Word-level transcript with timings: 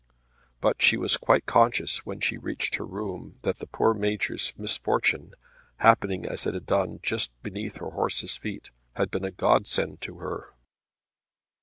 But 0.61 0.81
she 0.81 0.97
was 0.97 1.15
quite 1.15 1.45
conscious 1.45 2.07
when 2.07 2.21
she 2.21 2.35
reached 2.35 2.77
her 2.77 2.85
room 2.87 3.37
that 3.43 3.59
the 3.59 3.67
poor 3.67 3.93
Major's 3.93 4.51
misfortune, 4.57 5.35
happening 5.77 6.25
as 6.25 6.47
it 6.47 6.55
had 6.55 6.65
done 6.65 6.99
just 7.03 7.29
beneath 7.43 7.75
her 7.75 7.91
horse's 7.91 8.35
feet, 8.35 8.71
had 8.95 9.11
been 9.11 9.23
a 9.25 9.29
godsend 9.29 10.01
to 10.01 10.17
her. 10.17 10.55